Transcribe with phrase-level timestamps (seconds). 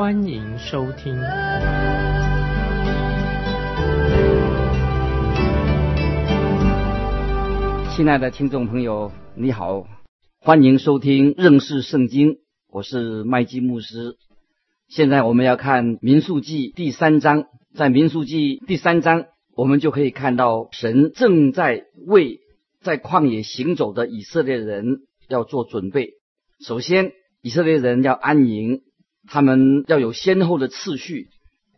[0.00, 1.14] 欢迎收听。
[7.94, 9.86] 亲爱的听众朋友，你好，
[10.40, 12.38] 欢迎收听认识圣经，
[12.70, 14.16] 我是麦基牧师。
[14.88, 19.26] 现在我们要看民数记第三章，在民数记第三章。
[19.54, 22.40] 我们就可以看到，神正在为
[22.80, 26.12] 在旷野行走的以色列人要做准备。
[26.58, 27.12] 首先，
[27.42, 28.80] 以色列人要安营，
[29.30, 31.28] 他们要有先后的次序，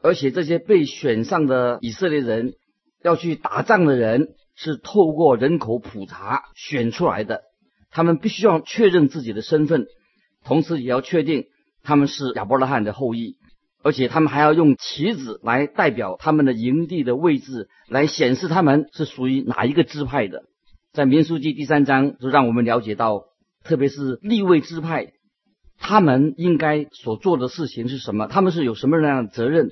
[0.02, 2.54] 而且这些被选上的以色列人
[3.02, 7.42] 要去打仗的人是透过人口普查选出来的。
[7.90, 9.84] 他们必须要确认自己的身份，
[10.42, 11.44] 同时也要确定
[11.82, 13.36] 他们是亚伯拉罕的后裔。
[13.84, 20.44] 而且他们还要用旗子来代表他们的营地的位置，来显示他们是属于哪一个支派的。
[20.92, 23.24] 在民书记第三章就让我们了解到，
[23.64, 25.12] 特别是立位支派，
[25.82, 28.28] 他们应该所做的事情是什么？
[28.28, 29.68] 他们是有什么样的责任？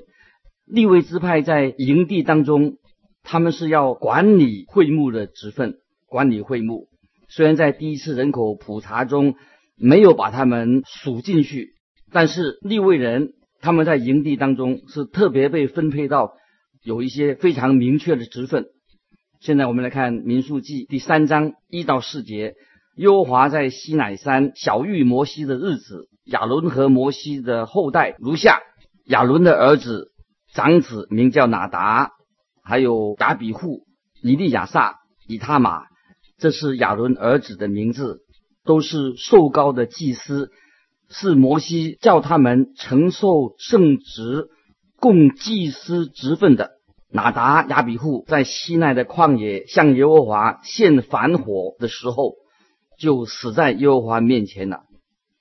[0.67, 2.79] 立位支派在营地当中，
[3.23, 6.89] 他们是要管理会幕的职分，管理会幕。
[7.29, 9.37] 虽然在第一次人口普查中
[9.77, 11.75] 没有把他们数进去，
[12.13, 13.33] 但是立位人。
[13.63, 16.33] 他们在营地当中是特别被分配到
[16.83, 18.65] 有一些非常明确的职分。
[19.39, 22.55] 现在我们来看《民数记》第三章一到四节：
[22.97, 28.61] 优华在西乃山小玉摩西的日子，亚伦和摩西的后代如下：
[29.07, 30.13] 亚伦的儿子
[30.53, 32.11] 长子名叫拿达，
[32.63, 33.85] 还有亚比户、
[34.23, 34.97] 以利亚撒、
[35.27, 35.85] 以他玛，
[36.39, 38.21] 这是亚伦儿子的名字，
[38.65, 40.51] 都是受高的祭司。
[41.13, 44.49] 是摩西叫他们承受圣职，
[45.01, 46.71] 供祭司职分的。
[47.11, 52.35] 拿达亚比户在西奈的旷野向耶和华献反火的时候，
[53.01, 54.85] 就死在耶和华面前了。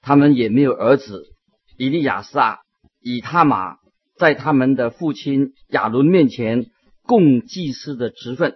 [0.02, 1.26] 他们也没有儿子。
[1.78, 2.62] 以利亚撒、
[3.00, 3.76] 以他玛
[4.18, 6.66] 在他们的父亲亚伦面前
[7.04, 8.56] 供祭司的职分。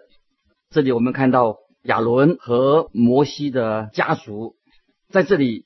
[0.71, 4.55] 这里我们看到亚伦和摩西的家属
[5.11, 5.65] 在这里。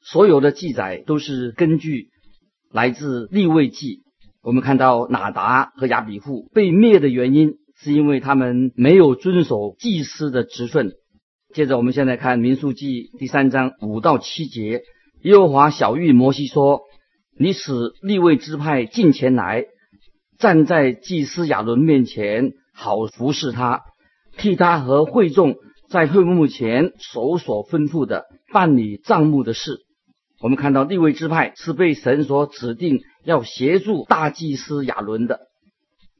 [0.00, 2.08] 所有的记载都是根据
[2.70, 4.04] 来自立位记。
[4.42, 10.92] 我们看到拿达和亚比户被灭的原因，是因为他们没有遵守祭司的职分。
[11.54, 14.82] 接着，我们现在看民数记第三章五到七节。
[15.22, 16.82] 耶和华小玉摩西说
[17.40, 17.72] ：“你使
[18.02, 19.64] 立位支派进前来，
[20.38, 23.80] 站在祭司亚伦面前，好服侍他，
[24.36, 25.56] 替他和会众
[25.88, 29.78] 在会幕前守所吩咐的办理账目的事。”
[30.40, 35.40] 我们看到立位支派是被神所指定要协助大祭司亚伦的。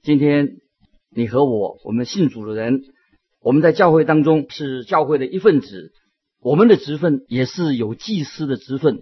[0.02, 0.56] 今天
[1.14, 2.80] 你和我，我们信主的人，
[3.48, 5.92] 我们在教会当中是教会的一份子，
[6.38, 8.98] 我们的职分也是有祭司的职分，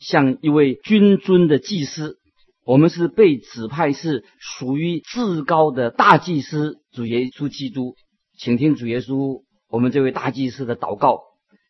[0.00, 2.16] 像一位君尊的祭司，
[2.66, 7.94] 我们是被指派是属于至高的大祭司主耶稣基督。
[8.36, 11.20] 请听主耶稣我们这位大祭司的祷告，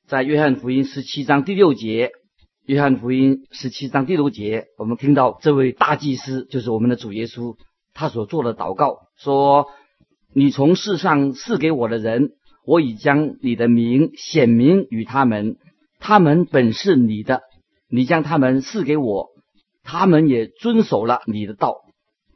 [0.08, 2.10] 在约翰福音十七章第六节。
[2.64, 7.54] 约翰福音十七章第六节，我们听到这位大祭司就是我们的主耶稣，
[7.92, 9.66] 他所做的祷告说
[10.34, 12.30] ：“你从世上赐给我的人，
[12.66, 15.56] 我已将你的名显明与他们，
[16.00, 17.42] 他们本是你的，
[17.88, 19.28] 你将他们赐给我，
[19.82, 21.76] 他们也遵守了你的道。”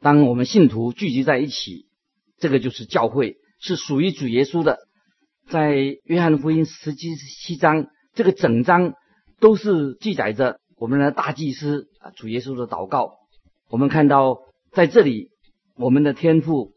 [0.01, 1.85] 当我们信徒聚集在一起，
[2.37, 4.79] 这个就是教会，是属于主耶稣的。
[5.49, 8.93] 在约翰福音十七十七章这个整章。
[9.41, 13.13] 都是记载着我们的大祭司啊，主耶稣的祷告。
[13.69, 14.39] 我们看到
[14.73, 15.29] 在这里，
[15.77, 16.73] 我们的天父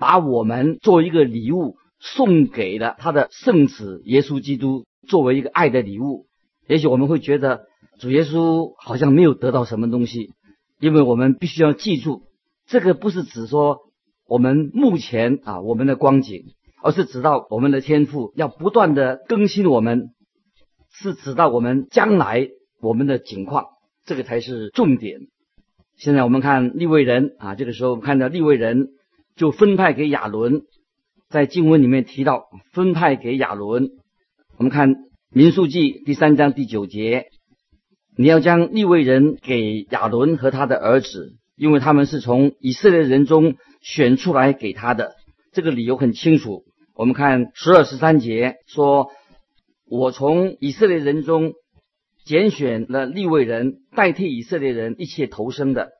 [0.00, 6.26] 把我们作为一个礼物送给了他的圣子耶稣基督，作为一个爱的礼物。
[6.66, 7.66] 也许我们会觉得
[8.00, 10.30] 主耶稣好像没有得到什么东西，
[10.80, 12.22] 因为我们必须要记住，
[12.66, 13.78] 这个不是指说
[14.26, 16.46] 我们目前啊我们的光景，
[16.82, 20.08] 而是指到我们的天赋要不断的更新我们。
[20.92, 22.48] 是指到我们将来
[22.80, 23.66] 我们的景况，
[24.04, 25.20] 这个才是重点。
[25.96, 28.88] 现在我们看立位人啊，这个时候看到立位人
[29.40, 30.64] 就分派给亚伦，
[31.30, 33.88] 在经文里面提到分派给亚伦。
[34.58, 34.96] 我们看
[35.32, 37.28] 民数记第三章第九节，
[38.18, 45.14] 你要将立位人给亚伦和他的儿子，因为他们是从以色列人中选出来给他的。
[45.52, 46.64] 这个理由很清楚。
[46.94, 49.08] 我们看十二十三节说
[49.88, 51.54] ：“我从以色列人中
[52.26, 55.92] 拣选了立位人，代替以色列人一切投生的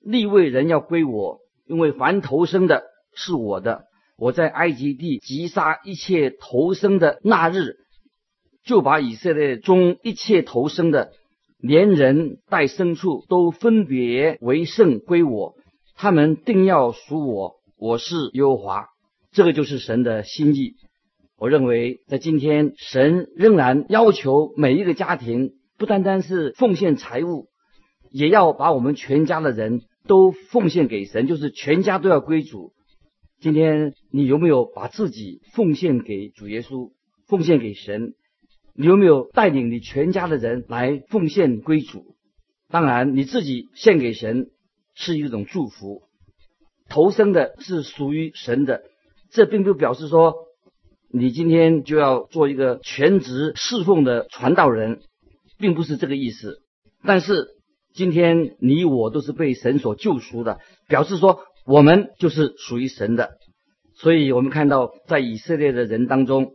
[0.00, 2.82] 立位人要归我，因为凡投生的
[3.14, 3.84] 是我的。
[4.16, 7.76] 我在埃及地击杀一切投生的那日。”
[8.66, 11.12] 就把以色列中一切投生的，
[11.60, 15.54] 连人带牲畜都分别为圣归我，
[15.94, 18.86] 他们定要属我，我是耶和华。
[19.30, 20.72] 这个就是神的心意。
[21.38, 27.46] 我认为在今天，神仍然要求每一个家庭，不单单是奉献财物，
[28.10, 32.72] 也要把我们全家的人都奉献给神，就是全家都要归主。
[33.40, 36.92] 今天你有没有把自己奉献给主耶稣，
[37.26, 38.14] 奉献给神？
[38.74, 42.16] 你有没有带领你全家的人来奉献归主？
[42.68, 44.50] 当然，你自己献给神
[44.94, 46.02] 是一种祝福。
[46.88, 48.82] 投生的是属于神的，
[49.30, 50.34] 这并不表示说
[51.10, 55.00] 你今天就要做一个全职侍奉的传道人，
[55.58, 56.62] 并不是这个意思。
[57.02, 57.48] 但是
[57.96, 63.30] 今天你我都是被神所救赎的，表示说我们就是属于神的。
[63.94, 66.52] 所以我们看到在以色列的人当中。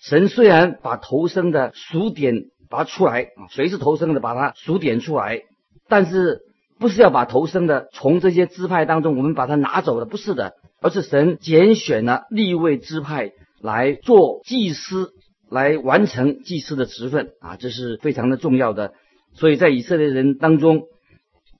[0.00, 5.42] 神虽然把头生的数点拔出来啊，谁是头生的，把它数点出来，
[5.88, 6.40] 但是
[6.80, 13.30] 不是要把头生的从这些支派当中我们把它拿走的，不是的，而是神拣选了立位支派
[13.60, 15.12] 来做祭司，
[15.48, 18.94] 来完成祭司的职分啊，这是非常的重要的。
[19.34, 20.82] 所以在以色列人当中，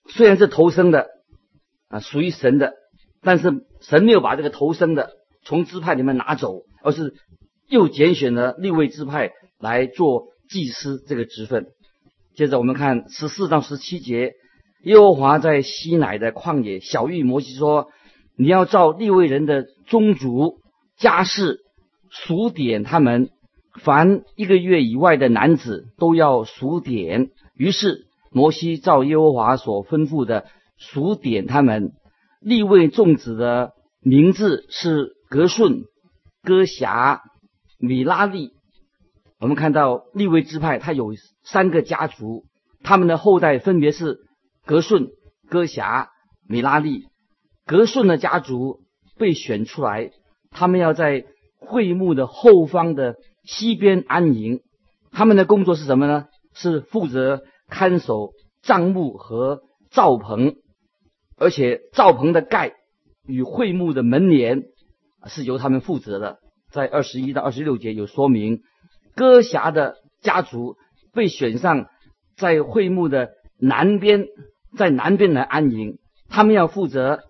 [0.09, 1.09] 虽然是头生的
[1.89, 2.75] 啊，属于神的，
[3.23, 5.11] 但是神没有把这个头生的
[5.45, 7.15] 从支派里面拿走，而是。
[7.69, 11.69] 又拣选了立位支派来做祭司这个职分。
[12.35, 14.35] 接着我们看十四到十七节，
[14.85, 17.89] 耶和华在西乃的旷野小玉摩西说
[18.37, 20.59] ：“你要照立位人的宗族
[20.99, 21.61] 家世
[22.11, 23.31] 数点他们，
[23.81, 27.31] 凡一个月以外的男子都要数点。”
[27.63, 30.47] 于是摩西照耶和华所吩咐的
[30.79, 31.93] 数点他们。
[32.41, 33.71] 立位众子的
[34.01, 35.85] 名字是格顺、
[36.43, 37.23] 哥辖。
[37.79, 38.51] 米拉利，
[39.39, 41.15] 我们看到利未支派，它有
[41.45, 42.45] 三个家族，
[42.83, 44.19] 他们的后代分别是
[44.67, 45.11] 格顺、
[45.49, 46.11] 哥辖、
[46.49, 47.05] 米拉利。
[47.65, 48.81] 格顺的家族
[49.19, 50.11] 被选出来，
[50.51, 51.27] 他们要在
[51.59, 54.63] 会幕的后方的西边安营。
[55.13, 56.27] 他们的工作是什么呢？
[56.55, 60.57] 是负责看守帐幕和灶棚，
[61.39, 62.75] 而且灶棚的盖
[63.27, 64.65] 与会幕的门帘
[65.27, 66.39] 是由他们负责的。
[66.71, 68.61] 在二十一到二十六节有说明，
[69.17, 70.77] 歌侠的家族
[71.15, 71.87] 被选上，
[72.37, 74.27] 在会幕的南边，
[74.77, 75.99] 在南边来安营。
[76.29, 77.23] 他们要负责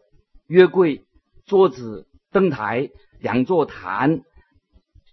[0.48, 1.04] 约柜、
[1.46, 2.90] 桌子、灯台、
[3.20, 4.22] 两座坛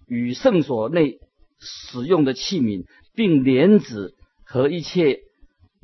[0.07, 1.19] 与圣所内
[1.59, 4.15] 使用的器皿，并帘子
[4.49, 5.19] 和一切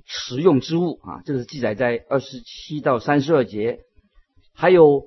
[0.06, 1.22] 实用之物啊。
[1.24, 3.80] 这个是记载在二十七到三十二节。
[4.54, 5.04] 还有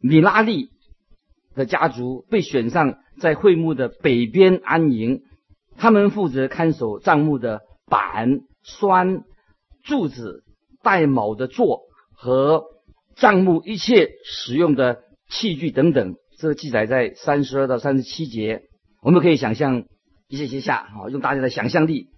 [0.00, 0.70] 米拉利。
[1.54, 5.22] 的家族被选上，在会幕的北边安营，
[5.76, 9.24] 他们负责看守帐幕的板、栓、
[9.82, 10.44] 柱子、
[10.84, 11.80] 带卯的座
[12.14, 12.62] 和
[13.16, 16.14] 帐幕一切使用的器具等等。
[16.38, 18.62] 这记载在三十二到三十七节。
[19.02, 19.82] 我们可以想象
[20.28, 22.10] 一些节下啊，用大家的想象力，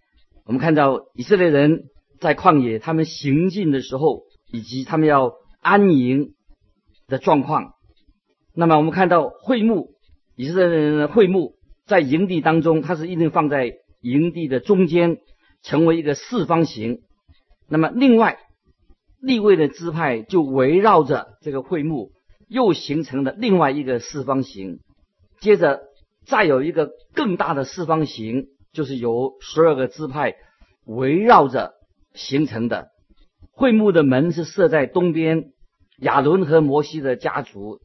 [0.50, 1.84] 我们看到以色列人
[2.18, 6.34] 在旷野他们行进的时候，以及他们要安营
[7.06, 7.74] 的状况。
[8.52, 9.90] 那么我们看到会幕，
[10.34, 11.52] 以色列人的会幕
[11.86, 15.18] 在营地当中，它是一定放在营地的中间，
[15.62, 17.02] 成为一个四方形。
[17.68, 18.40] 那么另外
[19.20, 22.10] 立位的支派就围绕着这个会幕，
[22.48, 24.80] 又形成了另外一个四方形。
[25.38, 25.82] 接着
[26.26, 30.36] 再有一个更大的四方形，就是由十二个支派
[30.84, 31.74] 围绕着
[32.14, 32.90] 形成的。
[33.52, 35.52] 会幕的门是设在东边，
[35.98, 37.80] 亚伦和摩西的家族。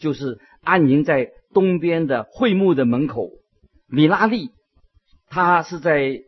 [0.00, 3.30] 就是安营在东边的会幕的门口，
[3.86, 4.50] 米拉利，
[5.28, 6.20] 他是在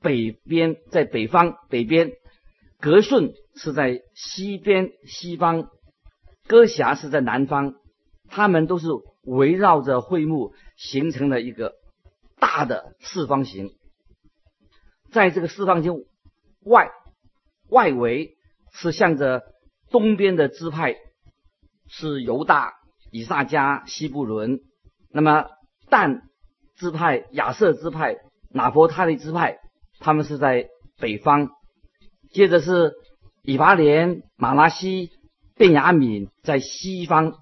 [0.00, 2.12] 北边，在北方北边，
[2.80, 5.68] 格顺是在西边西方，
[6.48, 7.74] 哥辖是在南方，
[8.28, 8.88] 他们都是
[9.22, 11.74] 围绕着会幕形成了一个
[12.38, 13.70] 大的四方形，
[15.12, 16.04] 在这个四方形
[16.60, 16.90] 外
[17.68, 18.36] 外围
[18.72, 19.42] 是向着
[19.90, 20.96] 东边的支派
[21.88, 22.74] 是犹大。
[23.10, 24.58] 以萨迦、西布伦，
[25.08, 25.46] 那么
[25.88, 26.22] 但
[26.74, 28.16] 支派、亚瑟支派、
[28.50, 29.60] 拿伯他利支派，
[30.00, 31.50] 他们是在北方。
[32.32, 32.92] 接着是
[33.44, 35.12] 以法莲、马拉西、
[35.54, 37.34] 便雅敏在西方，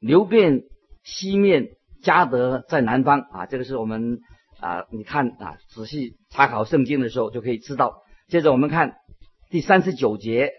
[0.00, 0.64] 流变
[1.04, 3.46] 西面，加德在南方啊。
[3.46, 4.18] 这个是我们
[4.60, 8.02] 啊，你看啊，仔细查考圣经的时候就可以知道。
[8.28, 8.94] 接着我们看
[9.50, 10.50] 第三十九节，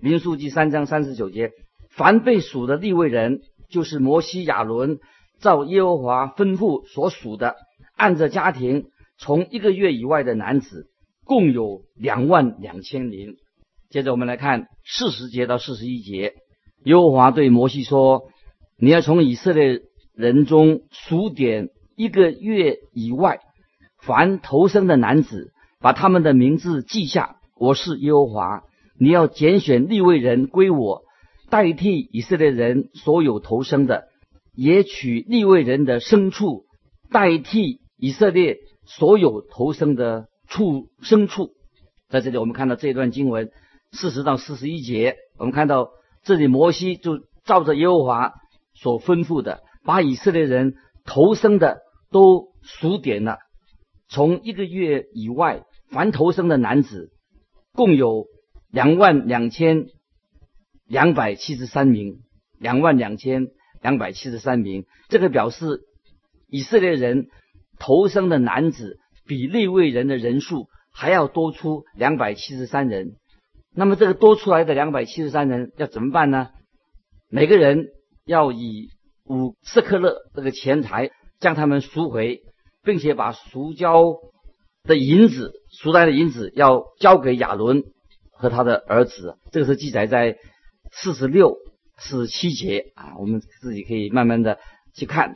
[0.00, 1.50] 民数记三章三十九节，
[1.90, 3.40] 凡被数的立位人，
[3.70, 4.98] 就是摩西、亚伦，
[5.40, 7.56] 照耶和华吩咐所属的，
[7.96, 10.88] 按着家庭，从一个月以外的男子，
[11.24, 13.36] 共有两万两千名。
[13.90, 16.34] 接着我们来看四十节到四十一节，
[16.84, 18.30] 耶和华对摩西说
[18.76, 19.80] ：“你要从以色列
[20.14, 23.40] 人中数点一个月以外，
[23.98, 27.36] 凡投生的男子，把他们的名字记下。
[27.56, 28.64] 我是耶和华，
[28.98, 31.02] 你要拣选立位人归我，
[31.48, 34.08] 代替以色列人所有投生的，
[34.54, 36.64] 也取立位人的牲畜
[37.10, 41.50] 代替以色列所有投生的畜牲畜。”
[42.10, 43.50] 在这里，我们看到这段经文。
[43.94, 45.90] 四十到四十一节，我们看到
[46.22, 48.32] 这里摩西就照着耶和华
[48.72, 50.74] 所吩咐的，把以色列人
[51.04, 53.38] 投生的都数点了。
[54.08, 57.10] 从一个月以外，凡投生的男子
[57.72, 58.26] 共有
[58.70, 59.86] 两万两千
[60.86, 62.20] 两百七十三名，
[62.58, 63.48] 两万两千
[63.80, 64.84] 两百七十三名。
[65.08, 65.80] 这个表示
[66.48, 67.28] 以色列人
[67.78, 73.16] 投生的男子比利未人的人数还要多出两百七十三人。
[73.74, 76.50] 那么这个多出来的两百七十三人要怎么办呢？
[77.30, 77.86] 每个人
[78.26, 78.90] 要以
[79.24, 81.10] 五色克勒这个钱财
[81.40, 82.42] 将他们赎回，
[82.82, 84.16] 并且把赎交
[84.84, 87.84] 的银子赎来的银子要交给亚伦
[88.30, 89.36] 和他的儿子。
[89.50, 90.36] 这个是记载在
[90.90, 91.56] 四十六、
[91.98, 94.58] 四十七节啊，我们自己可以慢慢的
[94.94, 95.34] 去看。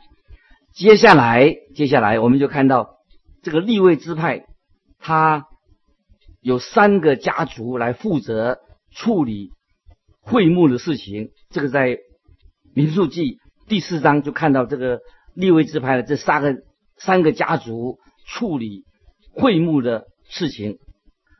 [0.73, 2.97] 接下来，接下来我们就看到
[3.41, 4.45] 这个立位支派，
[4.99, 5.45] 他。
[6.39, 8.59] 有三个家族来负责
[8.91, 9.51] 处理
[10.21, 11.31] 会幕的事情。
[11.49, 11.97] 这个在
[12.73, 15.01] 民数记第四章就看到这个
[15.35, 16.55] 立位支派的这三个
[16.95, 18.85] 三个家族处理
[19.33, 20.77] 会幕的事情。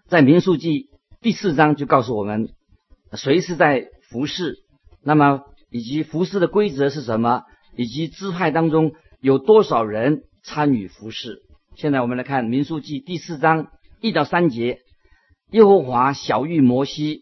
[0.10, 0.88] 在民数记
[1.22, 2.50] 第四章就告诉我们
[3.14, 4.58] 谁是在服侍，
[5.02, 7.44] 那么以及服侍的规则是什么，
[7.78, 8.92] 以及支派当中
[9.22, 11.44] 有多少人参与服侍。
[11.76, 13.68] 现在我们来看民数记第四章
[14.02, 14.80] 一到三节。
[15.52, 17.22] 耶和华小谕摩西、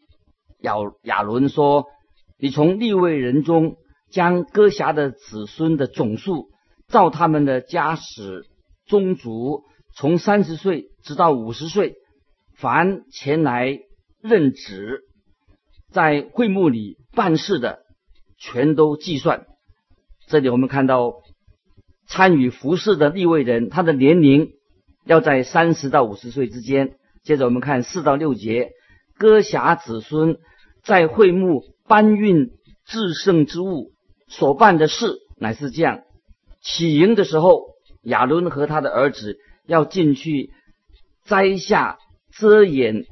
[0.61, 1.85] 亚亚伦说
[2.39, 3.75] ：“你从立位人中
[4.15, 6.47] 将歌侠的子孙的总数，
[6.87, 8.45] 照他们的家史
[8.85, 11.95] 宗族，从三十岁直到五十岁，
[12.55, 13.77] 凡前来
[14.21, 15.01] 任职
[15.91, 17.79] 在会幕里办事的，
[18.37, 19.47] 全都计算。
[20.27, 21.15] 这里我们看到
[22.07, 24.51] 参与服侍的立位人，他的年龄
[25.03, 28.69] 要在三十到五十岁之间。”接着我们看四到六节，
[29.17, 30.37] 歌侠子孙
[30.85, 32.51] 在会幕搬运
[32.85, 33.91] 至圣之物
[34.27, 36.01] 所办的事乃是这样：
[36.61, 40.51] 起营的时候，亚伦和他的儿子要进去
[41.25, 41.97] 摘下
[42.31, 43.05] 遮掩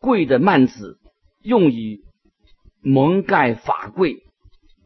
[0.00, 0.98] 柜的幔子，
[1.42, 2.02] 用以
[2.82, 4.22] 蒙盖法柜，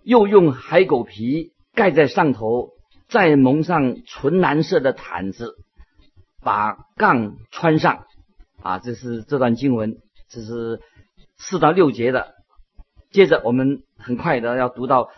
[0.03, 2.71] 又用海狗皮盖在上头，
[3.09, 5.57] 再蒙上纯蓝色的毯子，
[6.41, 8.07] 把杠穿上。
[8.63, 9.99] 啊，这是这段经文，
[10.31, 10.81] 这是
[11.37, 12.35] 四到六节的。
[13.11, 15.11] 接着我们很快的要读到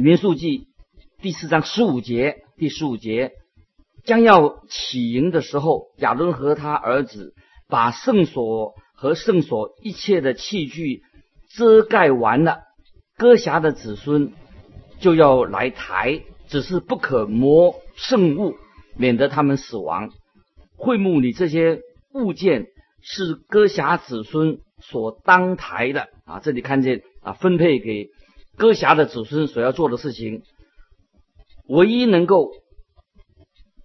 [0.00, 0.68] 民数记
[1.20, 3.32] 第四章十五节，第十五节
[4.04, 7.34] 将要起营的时候，亚伦和他儿子
[7.68, 11.02] 把圣所和圣所一切的器具
[11.50, 12.60] 遮盖完了，
[13.16, 14.32] 歌侠的子孙
[15.00, 18.54] 就要来抬，只是不可摸圣物，
[18.96, 20.10] 免得他们死亡。
[20.76, 21.80] 会幕里这些。
[22.14, 22.68] 物件
[23.02, 26.40] 是歌侠子孙所当台的啊！
[26.40, 28.08] 这里看见啊，分配给
[28.58, 30.42] 歌侠的子孙所要做的事情，
[31.68, 32.50] 唯一能够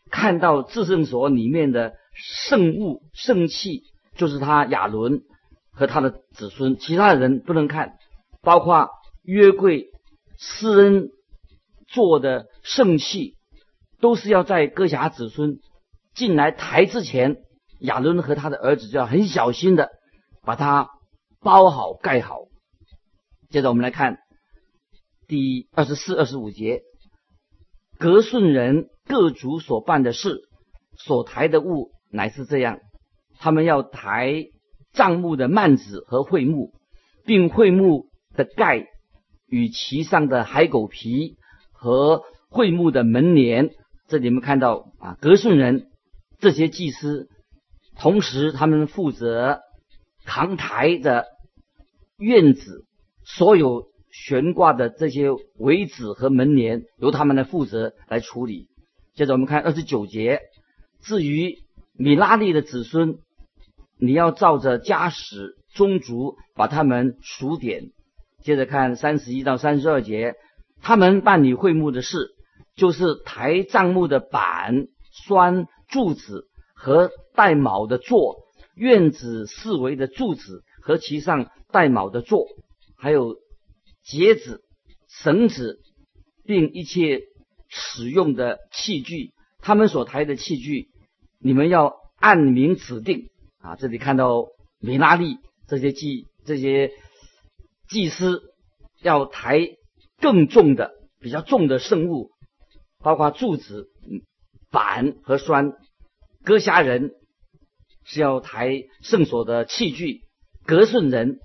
[0.10, 3.84] 看到至圣所里面的圣物圣器，
[4.18, 5.22] 就是他亚伦
[5.72, 7.98] 和他的子孙，其他的人不能看，
[8.42, 8.90] 包括
[9.22, 9.92] 约柜、
[10.38, 11.10] 施恩
[11.88, 13.38] 做的圣器，
[14.02, 15.60] 都是要在歌侠子孙
[16.16, 17.38] 进来台之前。
[17.80, 19.90] 亚伦和他的儿子就要很小心的
[20.42, 20.88] 把它
[21.42, 22.46] 包好盖好。
[23.50, 24.20] 接着我们来看
[25.28, 26.82] 第二十四、二十五节，
[27.98, 30.42] 格顺人各族所办的事，
[30.98, 32.80] 所抬的物乃是这样：
[33.40, 34.46] 他们要抬
[34.92, 36.74] 帐幕的幔子和会幕，
[37.26, 38.88] 并会幕的盖
[39.48, 41.38] 与其上的海狗皮
[41.72, 43.72] 和会幕的门帘。
[44.08, 45.88] 这里面看到啊，格顺人
[46.40, 47.30] 这些祭司。
[47.98, 49.62] 同时，他们负责
[50.26, 51.28] 扛抬的
[52.18, 52.86] 院子
[53.24, 58.68] 所有悬挂的这些围子和门帘，由他们来负责来处理。
[59.16, 60.40] 接着我们看二十九节，
[61.02, 61.58] 至于
[61.98, 63.18] 米拉利的子孙，
[64.00, 67.90] 你要照着家史宗族把他们数点。
[68.44, 70.36] 接着看三十一到三十二节，
[70.82, 72.36] 他们办理会幕的事，
[72.76, 74.88] 就是抬帐幕的板、
[75.28, 78.36] 栓、柱子和带卯的座，
[78.76, 82.46] 院子四围的柱子和其上带卯的座，
[82.96, 83.38] 还有
[84.04, 84.64] 节子、
[85.08, 85.80] 绳子，
[86.46, 87.22] 并一切
[87.68, 89.34] 使用的器具。
[89.60, 90.90] 他们所抬的器具，
[91.40, 93.30] 你们要按名指定
[93.60, 93.76] 啊！
[93.76, 94.48] 这里看到
[94.80, 96.92] 米拉利这些祭这些。
[97.90, 98.42] 祭司
[99.02, 99.60] 要抬
[100.20, 102.32] 更重的、比较重的圣物，
[103.00, 103.90] 包括柱子、
[104.72, 105.74] 板和栓。
[106.44, 107.12] 割虾人
[108.04, 110.22] 是要抬圣所的器具，
[110.66, 111.40] 格顺人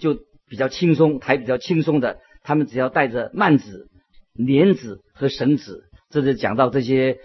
[0.00, 2.18] 就比较轻松，抬比较轻松的。
[2.42, 3.88] 他们只要带着幔子、
[4.34, 5.84] 帘子和绳子。
[6.10, 7.18] 这是讲到这些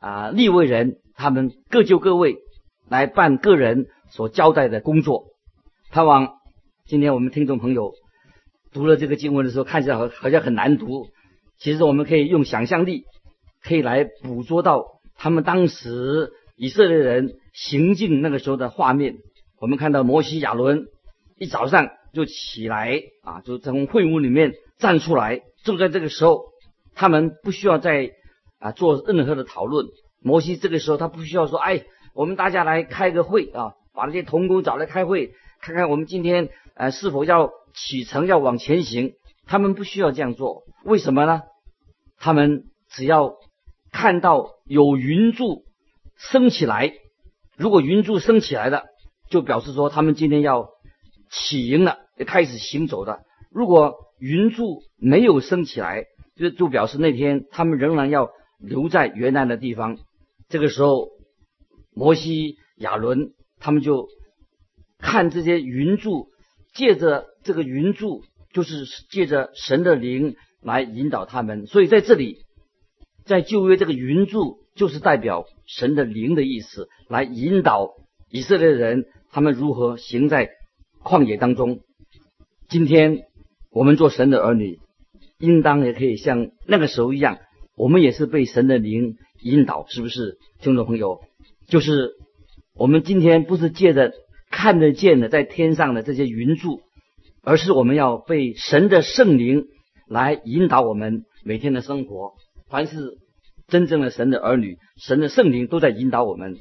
[0.00, 2.36] 啊立位人，他们各就各位
[2.88, 5.26] 来办个人所交代的工作。
[5.90, 6.36] 他往。
[6.90, 7.92] 今天我们听众朋友
[8.72, 11.08] 读了这个经文的时候，看起来好好像很难读。
[11.58, 13.04] 其实我们可以用想象力，
[13.62, 19.16] 可以来捕捉到他们当时以色列人行进那个时候的画面。
[19.60, 20.86] 我们看到摩西亚伦
[21.36, 25.40] 一早上就起来啊，就从会幕里面站出来。
[25.64, 26.46] 就在这个时候，
[26.94, 28.10] 他们不需要再
[28.58, 29.86] 啊做任何的讨论。
[30.20, 31.84] 摩西这个时候他不需要说：“哎，
[32.14, 36.48] 我们大家来开个会啊，把那些童工找来开会，看看我们今天。”
[36.80, 39.14] 呃，是否要启程，要往前行？
[39.46, 41.42] 他们不需要这样做，为什么呢？
[42.20, 43.34] 他们只要
[43.90, 45.64] 看到有云柱
[46.16, 46.92] 升起来，
[47.56, 48.84] 如果云柱升起来了，
[49.28, 50.68] 就表示说他们今天要
[51.30, 53.20] 起营了，也开始行走的。
[53.50, 56.04] 如果云柱没有升起来，
[56.36, 59.98] 就就表示那天他们仍然要留在原来的地方。
[60.48, 61.08] 这个时候，
[61.92, 64.08] 摩西、亚伦他们就
[64.98, 66.28] 看这些云柱。
[66.74, 71.66] 借着这个云柱，就是借着神的灵来引导他们。
[71.66, 72.44] 所以在这里，
[73.24, 77.94] 在旧约这个云柱就是代表神的灵的意思，来引导
[78.30, 80.50] 以色列人他们如何行在
[81.02, 81.80] 旷野当中。
[82.68, 83.22] 今天
[83.70, 84.78] 我们做神的儿女，
[85.38, 87.38] 应当也可以像那个时候一样，
[87.76, 91.20] 我们也是被神的灵引导，是不是，听众朋友？
[91.66, 92.12] 就是
[92.74, 94.12] 我们今天不是借着。
[94.50, 96.80] 看得见的，在天上的这些云柱，
[97.42, 99.66] 而是我们要被神的圣灵
[100.08, 102.32] 来引导我们每天的生活。
[102.70, 103.18] 凡是
[103.66, 106.56] 真正的神的儿女，神的圣灵都在引导我们。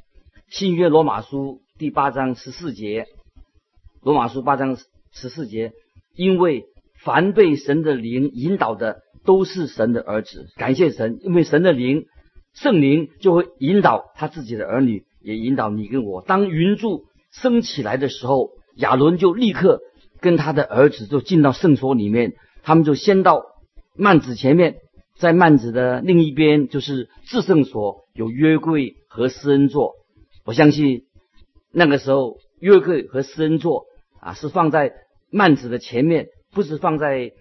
[0.49, 3.05] 新约罗马书第八章十四节，
[4.01, 4.75] 罗马书八章
[5.13, 5.71] 十四节，
[6.17, 6.65] 因为
[7.05, 10.47] 凡被神的灵引导的，都是神的儿子。
[10.57, 12.07] 感谢神，因为神的灵
[12.53, 16.21] 圣灵就会引导他自己的儿女，也引导你跟我。
[16.21, 17.05] 当云柱。
[17.29, 19.81] 升起来的时候，亚伦就立刻
[20.21, 22.33] 跟他的儿子就进到圣所里面。
[22.63, 23.43] 他们就先到
[23.95, 24.77] 幔子前面，
[25.19, 29.95] 在幔子的另一边就是至圣所，有约柜和施恩座。
[30.45, 31.03] 我相信
[31.71, 33.83] 那个时候约柜和施恩座
[34.21, 34.93] 啊是放在
[35.31, 37.31] 幔子的前面，不是放在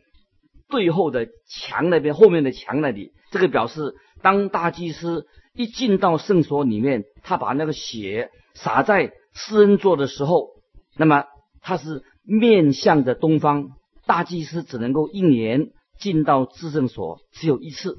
[0.68, 3.12] 最后的墙那边后面的墙那里。
[3.31, 9.12] 这个表示当大祭司一进到圣所里面，他把那个血洒在。
[9.38, 10.49] 施恩座的时候，
[10.96, 11.27] 那么
[11.61, 13.72] 他是面向着东方，
[14.07, 17.99] 大祭司只能够一年进到至圣所只有一次，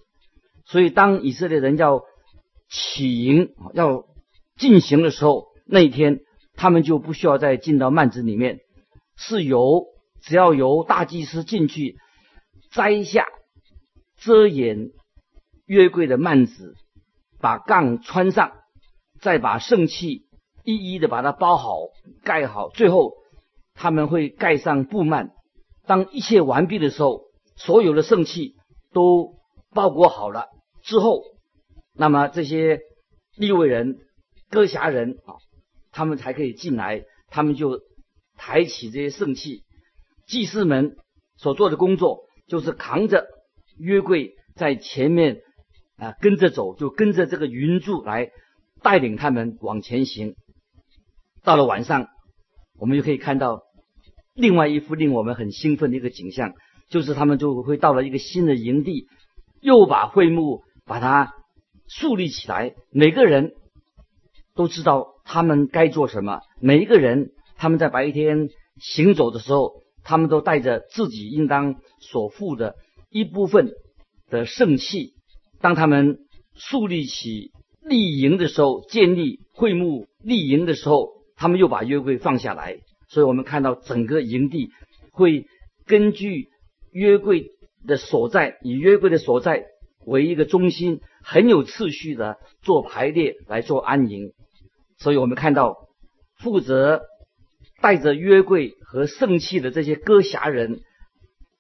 [0.65, 2.02] 所以当以色列人要
[2.71, 4.06] 起营要
[4.58, 6.21] 进行的时候，那一天
[6.56, 8.62] 他们就不需要再进到幔子里面，
[9.18, 9.88] 是由
[10.22, 11.98] 只要由大祭司进去
[12.72, 13.26] 摘下
[14.18, 14.92] 遮掩
[15.66, 16.76] 约柜的幔子，
[17.42, 18.54] 把杠穿上，
[19.20, 20.26] 再把圣器。
[20.64, 21.78] 一一的把它包好、
[22.24, 23.14] 盖好，最后
[23.74, 25.30] 他们会盖上布幔。
[25.86, 27.22] 当一切完毕的时候，
[27.56, 28.56] 所有的圣器
[28.92, 29.36] 都
[29.74, 30.48] 包裹好了
[30.84, 31.24] 之后，
[31.94, 32.82] 那么这些
[33.38, 34.00] 利未人、
[34.50, 35.40] 歌侠人啊，
[35.94, 37.06] 他们才可以进来。
[37.30, 37.80] 他们就
[38.38, 39.63] 抬起这些圣器，
[40.26, 40.95] 祭司们
[41.36, 43.26] 所做的工作就是扛着
[43.78, 45.41] 约柜在前面
[45.97, 48.30] 啊，跟着走，就跟着这个云柱来
[48.82, 50.36] 带领他们往前行。
[51.43, 52.08] 到了晚上，
[52.80, 53.63] 我们就可以看到
[54.34, 56.54] 另外一幅令我们很兴奋的一个景象，
[56.89, 59.08] 就是他们就会到了一个新的营地，
[59.62, 61.34] 又把会幕把它
[61.88, 62.76] 树立起来。
[62.91, 63.54] 每个人
[64.56, 72.76] 都知道他们该做什么，每一个人他们在白天行走的时候，他们都带着自己应当所负的
[73.10, 73.72] 一部分
[74.30, 75.13] 的圣器。
[75.60, 76.20] 当他们
[76.56, 82.78] 树立起立营的时候，建立会幕立营的时候，他们又把约柜放下来。
[83.10, 84.70] 所以我们看到整个营地
[85.12, 85.46] 会
[85.86, 86.50] 根据
[86.91, 87.48] 约柜
[87.86, 89.65] 的所在，以约柜的所在
[90.06, 94.34] 为一个中心，很有次序的做排列来做安营。
[94.98, 95.76] 所以我们看到
[96.39, 97.02] 负责
[97.82, 100.82] 带着约柜和圣器的这些歌侠人，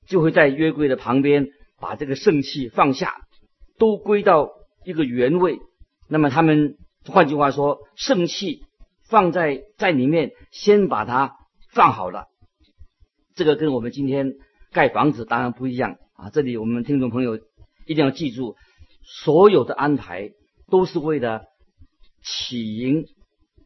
[0.07, 1.47] 就会在约柜的旁边
[1.79, 3.15] 把这个圣器放下，
[3.77, 4.49] 都归到
[4.85, 5.59] 一个原位。
[6.07, 8.63] 那么他们换句话说，圣器
[9.07, 11.35] 放在在里面，先把它
[11.73, 12.25] 放好了。
[13.35, 14.33] 这个跟我们今天
[14.71, 16.29] 盖房子当然不一样啊！
[16.29, 17.37] 这里我们听众朋友
[17.85, 18.55] 一定要记住，
[19.03, 20.31] 所有的安排
[20.69, 21.43] 都是为了
[22.23, 23.05] 起营。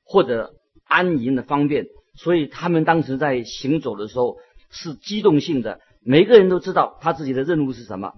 [0.04, 4.38] 或者安营的方便，所以他们当时在行走的时候
[4.70, 8.14] 是机动性的，每个人都知道他自己的任务是什么。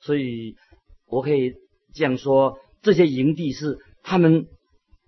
[0.00, 0.56] 所以
[1.06, 1.54] 我可以
[1.94, 4.46] 这样说：这些营地是他们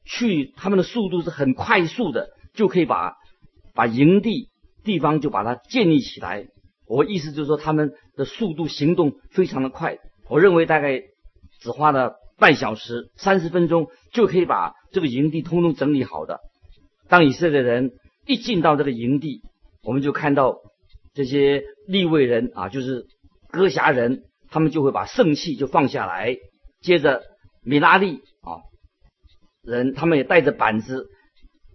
[0.05, 3.15] 去，他们的速度是很快速的，就可以把
[3.75, 4.49] 把营地
[4.85, 6.49] 地方就把它建立起来。
[6.87, 9.99] 我意思就是说，他们的速度行动非常的快。
[10.29, 11.03] 我认为大概
[11.61, 14.75] 只花了半小时、三十分钟就可以把。
[14.93, 16.41] 这个营地通通整理好的。
[17.09, 17.93] 当以色列人
[18.31, 19.43] 一进到这个营地，
[19.83, 20.61] 我们就看到
[21.15, 23.07] 这些立位人啊，就是
[23.51, 26.37] 歌侠人，他们就会把圣器就放下来。
[26.81, 27.25] 接着
[27.65, 28.63] 米拉利啊
[29.63, 31.09] 人，他们也带着板子、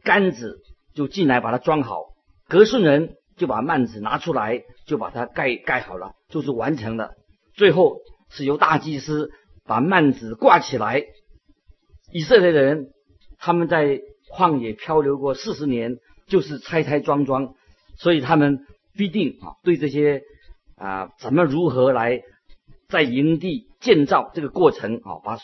[0.02, 0.62] 杆子
[0.94, 2.06] 就进来把它装好。
[2.48, 7.16] 格顺人就把幔子拿出来，就把它盖盖好了，就是完成了。
[7.54, 7.98] 最后
[8.30, 9.30] 是由大祭司
[9.66, 11.04] 把幔子挂起来。
[12.14, 12.92] 以色列人。
[13.38, 14.00] 他们在
[14.34, 17.54] 旷野漂流过四十年，就是拆拆装装，
[17.98, 20.22] 所以他们必定啊，对这些
[20.76, 22.22] 啊怎么如何来
[22.88, 25.38] 在营地建造这个过程啊，把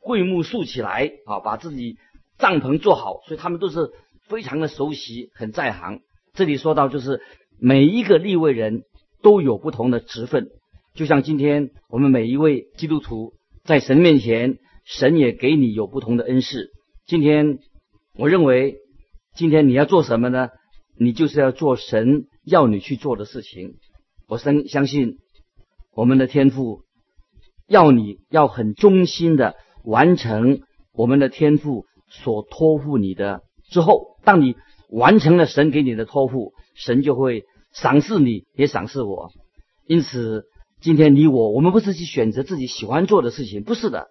[0.00, 1.96] 会幕竖起来啊，把自己
[2.38, 3.90] 帐篷做好，所以他们都是
[4.28, 6.00] 非常的熟悉，很在行。
[6.32, 7.20] 这里说到就是
[7.58, 8.84] 每一个立位人
[9.22, 10.48] 都有不同的职分，
[10.94, 16.70] 就像今天我们每一位基督徒在神面前，神也给你有不同的恩赐。
[17.04, 17.58] 今天，
[18.14, 18.76] 我认为，
[19.40, 20.50] 今天你要做什么呢？
[20.98, 23.76] 你就是要做神要你去做的事情。
[24.28, 25.16] 我深相信，
[25.94, 26.82] 我们的天赋
[27.66, 30.60] 要你要很忠心的完成
[30.92, 33.40] 我们的天赋所托付你的。
[33.70, 34.56] 之后，当你
[34.90, 39.30] 完成了神给你的托付，神就会赏赐你，也赏赐我。
[39.86, 40.44] 因此，
[40.82, 44.08] 今天你我，我们不是去选择自己喜欢做的事情，不是的，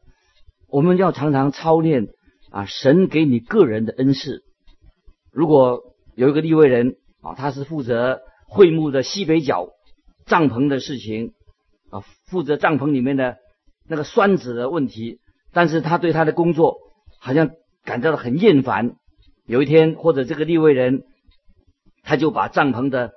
[0.67, 2.07] 我们要常常操练。
[2.49, 4.41] 啊，神给你个人的恩赐。
[5.31, 5.81] 如果
[6.15, 9.69] 有一个立位人啊，他是负责会幕的西北角
[10.25, 11.33] 帐篷的事情
[11.89, 13.37] 啊，负责帐篷里面的
[13.87, 15.19] 那个栓子的问题，
[15.51, 16.77] 但是他对他的工作
[17.19, 17.51] 好像
[17.83, 18.95] 感到很厌烦。
[19.45, 21.03] 有一天，或者这个立位人
[22.03, 23.11] 他就把帐篷的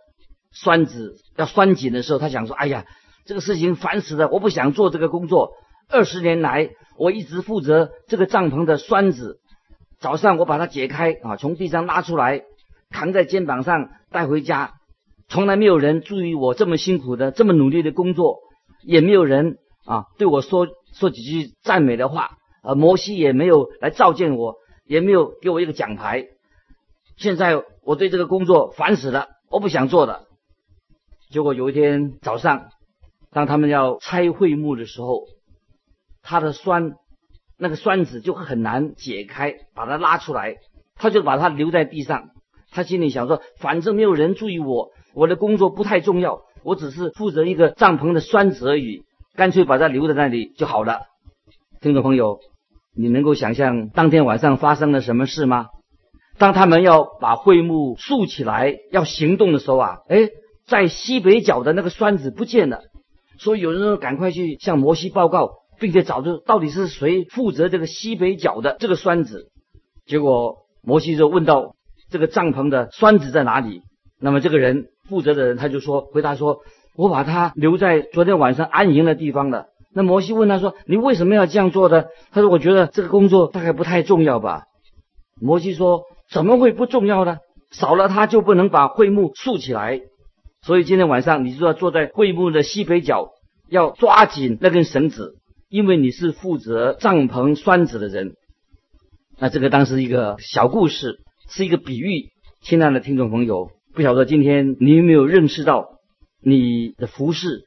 [0.51, 2.87] 栓子要拴紧的时候，他想说：“哎呀，
[3.27, 5.53] 这个事情烦死了，我不想做这个工作。”
[5.89, 9.41] 二十年来，我一直负责这个帐篷的栓子。
[10.03, 12.43] 早上我把它解开啊，从地上拉出来，
[12.91, 14.75] 扛在肩膀上带回家。
[15.29, 18.41] 从来没有人注意我这么辛苦的、这么努力的工作，
[18.85, 22.33] 也没有人啊对我说说几句赞美的话。
[22.65, 26.27] 呃，摩西也没有来召见我，也没有给我一个奖牌。
[27.17, 30.25] 现在我对这个工作烦死了，我不想做了。
[31.31, 32.71] 结果有一天早上，
[33.31, 35.27] 当他们要拆会幕的时候。
[36.25, 36.93] 他的酸，
[37.63, 40.57] 那个栓子就很难解开，把它拉出来，
[40.97, 42.31] 他就把它留在地上。
[42.73, 49.05] 他心里想说：反正没有人注意我，我的工作不太重要，我只是负责一个帐篷的栓子而已，
[49.37, 51.03] 干脆把它留在那里就好了。
[51.81, 52.41] 听众朋友，
[52.97, 55.69] 你能够想象当天晚上发生了什么事吗？
[56.39, 60.31] 当他们要把会幕竖起来要行动的时候啊，哎，
[60.67, 62.81] 在西北角的那个栓子不见了，
[63.39, 65.62] 所以有人说赶快去向摩西报告。
[65.83, 69.51] 并且找出到底是谁负责这个西北角的这个栓子，
[70.07, 71.75] 结果摩西就问到
[72.09, 73.83] 这个帐篷的栓子在哪里？
[74.21, 76.61] 那么这个人负责的人他就说回答说
[76.95, 84.67] ：“我把它留在昨天晚上安营的地方了。”那摩西问他说：“你为什么要这样做的？”他说：“我觉得这个工作大概不太重要吧。”
[85.43, 87.39] 摩西说：“怎么会不重要呢？
[87.73, 90.01] 少了它就不能把会幕竖起来。
[90.65, 93.31] 所以今天晚上你就要坐在会幕的西北角，
[93.69, 95.39] 要抓紧那根绳子。”
[95.73, 98.35] 因为你是负责帐篷栓子的人，
[99.39, 102.29] 那这个当时一个小故事，是一个比喻。
[102.61, 105.87] 亲爱的听众朋友，不晓得今天你有没有认识到
[106.43, 107.65] 你的服饰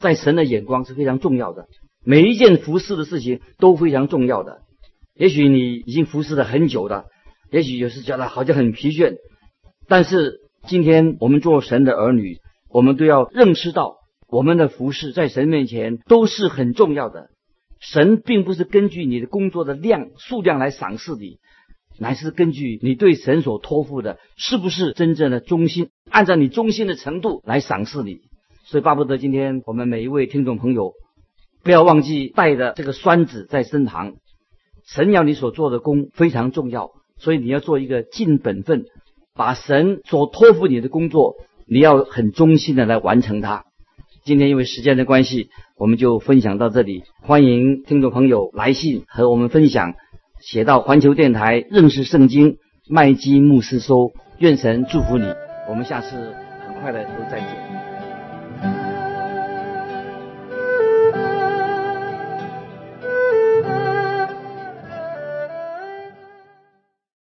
[0.00, 1.68] 在神的眼光是非常重要的，
[2.04, 4.62] 每一件服饰的事情都非常重要的。
[5.14, 7.04] 也许你已经服侍了很久了，
[7.52, 9.18] 也许有时觉得好像很疲倦，
[9.86, 17.28] 但是今天我们做神的儿女，我们都要认识到，我们的服饰在神面前都是很重要的。
[17.80, 21.38] 神并不是根据你的工作的量数量来赏识你，
[21.98, 28.20] 乃是根据你对神所托付的是不是真正的忠心，按照你忠心的程度来赏识你。
[28.64, 30.94] 所以巴不得今天我们每一位听众朋友，
[31.62, 34.14] 不要忘记带着这个栓子在身旁。
[34.84, 38.84] 神要你所做的工非常重要，所以你要做一个尽本分，
[39.34, 41.36] 把神所托付你的工作，
[41.66, 43.64] 你要很忠心的来完成它。
[44.26, 47.04] 今天因为时间的关系，我们就分享到这里。
[47.22, 49.94] 欢迎听众朋友来信和我们分享，
[50.40, 52.56] 写到环球电台认识圣经
[52.88, 54.10] 麦基牧师收。
[54.38, 55.32] 愿神祝福你，
[55.68, 56.16] 我们下次
[56.66, 57.85] 很快的都再见。